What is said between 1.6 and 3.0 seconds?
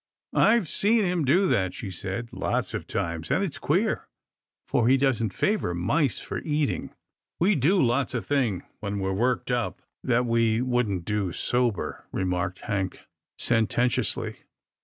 she said, lots of